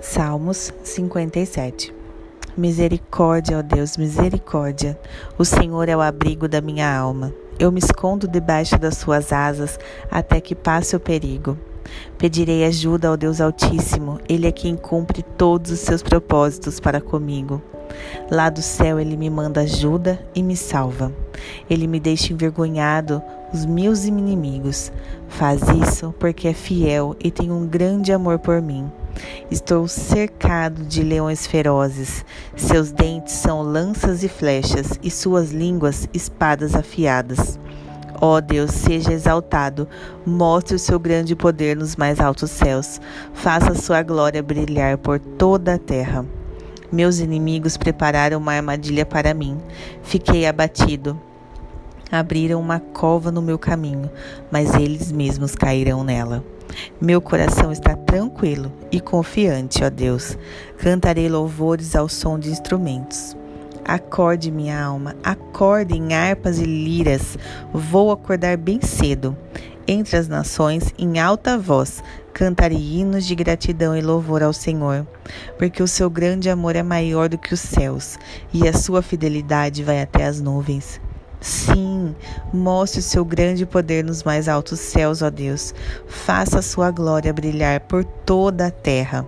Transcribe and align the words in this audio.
Salmos 0.00 0.72
57 0.84 1.94
Misericórdia, 2.56 3.58
ó 3.58 3.62
Deus, 3.62 3.96
misericórdia. 3.96 4.98
O 5.38 5.44
Senhor 5.44 5.88
é 5.88 5.96
o 5.96 6.00
abrigo 6.00 6.48
da 6.48 6.60
minha 6.60 6.94
alma. 6.94 7.34
Eu 7.58 7.72
me 7.72 7.80
escondo 7.80 8.28
debaixo 8.28 8.78
das 8.78 8.96
suas 8.96 9.32
asas 9.32 9.78
até 10.10 10.40
que 10.40 10.54
passe 10.54 10.94
o 10.94 11.00
perigo. 11.00 11.58
Pedirei 12.18 12.64
ajuda 12.64 13.08
ao 13.08 13.16
Deus 13.16 13.40
Altíssimo, 13.40 14.20
Ele 14.28 14.46
é 14.46 14.52
quem 14.52 14.76
cumpre 14.76 15.22
todos 15.22 15.70
os 15.70 15.80
seus 15.80 16.02
propósitos 16.02 16.80
para 16.80 17.00
comigo. 17.00 17.62
Lá 18.30 18.50
do 18.50 18.62
céu 18.62 18.98
ele 18.98 19.16
me 19.16 19.30
manda 19.30 19.60
ajuda 19.60 20.18
e 20.34 20.42
me 20.42 20.56
salva. 20.56 21.12
Ele 21.68 21.86
me 21.86 22.00
deixa 22.00 22.32
envergonhado 22.32 23.22
os 23.52 23.64
meus 23.64 24.04
inimigos. 24.04 24.92
Faz 25.28 25.62
isso 25.62 26.14
porque 26.18 26.48
é 26.48 26.52
fiel 26.52 27.16
e 27.22 27.30
tem 27.30 27.50
um 27.50 27.66
grande 27.66 28.12
amor 28.12 28.38
por 28.38 28.60
mim. 28.60 28.90
Estou 29.50 29.88
cercado 29.88 30.84
de 30.84 31.02
leões 31.02 31.46
ferozes. 31.46 32.24
Seus 32.56 32.92
dentes 32.92 33.34
são 33.34 33.62
lanças 33.62 34.22
e 34.22 34.28
flechas, 34.28 34.98
e 35.02 35.10
suas 35.10 35.52
línguas 35.52 36.08
espadas 36.12 36.74
afiadas. 36.74 37.58
Ó 38.20 38.36
oh 38.36 38.40
Deus, 38.40 38.70
seja 38.70 39.12
exaltado, 39.12 39.86
mostre 40.24 40.74
o 40.74 40.78
seu 40.78 40.98
grande 40.98 41.36
poder 41.36 41.76
nos 41.76 41.96
mais 41.96 42.18
altos 42.18 42.50
céus, 42.50 42.98
faça 43.34 43.72
a 43.72 43.74
sua 43.74 44.02
glória 44.02 44.42
brilhar 44.42 44.96
por 44.96 45.18
toda 45.18 45.74
a 45.74 45.78
terra. 45.78 46.24
Meus 46.90 47.18
inimigos 47.18 47.76
prepararam 47.76 48.38
uma 48.38 48.52
armadilha 48.52 49.04
para 49.04 49.34
mim. 49.34 49.60
Fiquei 50.02 50.46
abatido. 50.46 51.20
Abriram 52.10 52.60
uma 52.60 52.78
cova 52.78 53.32
no 53.32 53.42
meu 53.42 53.58
caminho, 53.58 54.08
mas 54.50 54.74
eles 54.74 55.10
mesmos 55.10 55.54
cairão 55.54 56.04
nela. 56.04 56.44
Meu 57.00 57.20
coração 57.20 57.72
está 57.72 57.96
tranquilo 57.96 58.72
e 58.92 59.00
confiante, 59.00 59.82
ó 59.82 59.90
Deus. 59.90 60.38
Cantarei 60.78 61.28
louvores 61.28 61.96
ao 61.96 62.08
som 62.08 62.38
de 62.38 62.50
instrumentos. 62.50 63.36
Acorde, 63.84 64.50
minha 64.50 64.82
alma, 64.82 65.14
acorde 65.22 65.96
em 65.96 66.12
harpas 66.12 66.58
e 66.58 66.64
liras. 66.64 67.38
Vou 67.72 68.10
acordar 68.10 68.56
bem 68.56 68.80
cedo. 68.80 69.36
Entre 69.88 70.16
as 70.16 70.26
nações, 70.26 70.92
em 70.98 71.20
alta 71.20 71.56
voz, 71.56 72.02
cantarei 72.32 72.98
hinos 72.98 73.24
de 73.24 73.36
gratidão 73.36 73.96
e 73.96 74.00
louvor 74.00 74.42
ao 74.42 74.52
Senhor, 74.52 75.06
porque 75.56 75.80
o 75.80 75.86
seu 75.86 76.10
grande 76.10 76.50
amor 76.50 76.74
é 76.74 76.82
maior 76.82 77.28
do 77.28 77.38
que 77.38 77.54
os 77.54 77.60
céus 77.60 78.18
e 78.52 78.66
a 78.66 78.72
sua 78.72 79.00
fidelidade 79.00 79.84
vai 79.84 80.02
até 80.02 80.24
as 80.24 80.40
nuvens. 80.40 81.00
Sim, 81.40 82.16
mostre 82.52 82.98
o 82.98 83.02
seu 83.02 83.24
grande 83.24 83.64
poder 83.64 84.02
nos 84.02 84.24
mais 84.24 84.48
altos 84.48 84.80
céus, 84.80 85.22
ó 85.22 85.30
Deus. 85.30 85.72
Faça 86.08 86.58
a 86.58 86.62
sua 86.62 86.90
glória 86.90 87.32
brilhar 87.32 87.78
por 87.80 88.04
toda 88.04 88.66
a 88.66 88.70
terra. 88.72 89.24